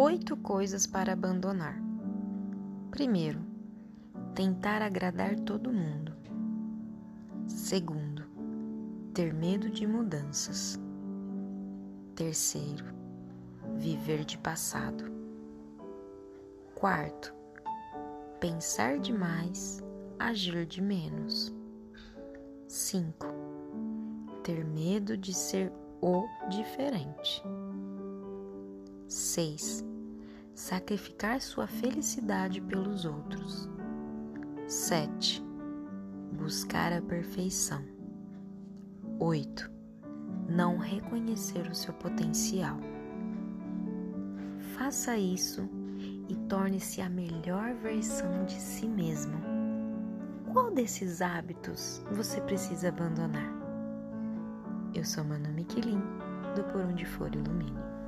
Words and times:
oito 0.00 0.34
coisas 0.34 0.86
para 0.86 1.12
abandonar. 1.12 1.78
Primeiro, 2.90 3.38
tentar 4.34 4.80
agradar 4.80 5.38
todo 5.40 5.70
mundo. 5.70 6.14
Segundo, 7.46 8.24
ter 9.12 9.34
medo 9.34 9.68
de 9.68 9.86
mudanças. 9.86 10.80
Terceiro, 12.14 12.86
viver 13.76 14.24
de 14.24 14.38
passado. 14.38 15.04
Quarto, 16.74 17.34
pensar 18.40 18.98
demais, 18.98 19.82
agir 20.18 20.64
de 20.64 20.80
menos. 20.80 21.54
5. 22.66 23.26
Ter 24.44 24.64
medo 24.64 25.14
de 25.14 25.34
ser 25.34 25.70
o 26.00 26.24
diferente. 26.48 27.42
6. 29.06 29.89
Sacrificar 30.70 31.40
sua 31.40 31.66
felicidade 31.66 32.60
pelos 32.60 33.04
outros. 33.04 33.68
7. 34.68 35.44
Buscar 36.34 36.92
a 36.92 37.02
perfeição. 37.02 37.82
8. 39.18 39.68
Não 40.48 40.78
reconhecer 40.78 41.68
o 41.68 41.74
seu 41.74 41.92
potencial. 41.94 42.78
Faça 44.76 45.16
isso 45.16 45.68
e 46.28 46.36
torne-se 46.48 47.00
a 47.00 47.08
melhor 47.10 47.74
versão 47.74 48.44
de 48.44 48.54
si 48.54 48.86
mesmo. 48.86 49.40
Qual 50.52 50.70
desses 50.70 51.20
hábitos 51.20 52.00
você 52.12 52.40
precisa 52.42 52.90
abandonar? 52.90 53.52
Eu 54.94 55.04
sou 55.04 55.24
Manu 55.24 55.52
Miquelin, 55.52 56.00
do 56.54 56.62
Por 56.70 56.82
Onde 56.82 57.04
For 57.04 57.28
Ilumine. 57.34 57.99